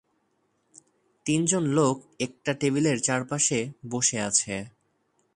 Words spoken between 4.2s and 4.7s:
আছে।